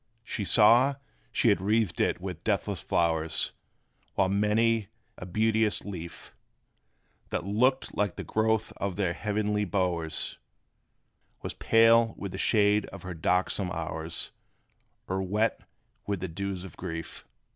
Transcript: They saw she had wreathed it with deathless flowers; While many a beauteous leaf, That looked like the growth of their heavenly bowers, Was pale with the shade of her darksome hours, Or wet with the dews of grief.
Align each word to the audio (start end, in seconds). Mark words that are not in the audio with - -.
They 0.35 0.45
saw 0.45 0.95
she 1.31 1.49
had 1.49 1.61
wreathed 1.61 2.01
it 2.01 2.19
with 2.19 2.43
deathless 2.43 2.81
flowers; 2.81 3.53
While 4.15 4.29
many 4.29 4.87
a 5.15 5.27
beauteous 5.27 5.85
leaf, 5.85 6.35
That 7.29 7.43
looked 7.45 7.95
like 7.95 8.15
the 8.15 8.23
growth 8.23 8.73
of 8.77 8.95
their 8.95 9.13
heavenly 9.13 9.63
bowers, 9.63 10.39
Was 11.43 11.53
pale 11.53 12.15
with 12.17 12.31
the 12.31 12.39
shade 12.39 12.87
of 12.87 13.03
her 13.03 13.13
darksome 13.13 13.69
hours, 13.71 14.31
Or 15.07 15.21
wet 15.21 15.61
with 16.07 16.21
the 16.21 16.27
dews 16.27 16.63
of 16.63 16.77
grief. 16.77 17.27